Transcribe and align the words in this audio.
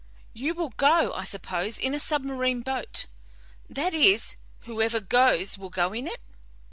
You 0.33 0.55
will 0.55 0.69
go, 0.71 1.13
I 1.13 1.23
suppose, 1.23 1.77
in 1.77 1.93
a 1.93 1.99
submarine 1.99 2.61
boat 2.63 3.05
that 3.69 3.93
is, 3.93 4.35
whoever 4.61 4.99
goes 4.99 5.59
will 5.59 5.69
go 5.69 5.93
in 5.93 6.07
it?" 6.07 6.17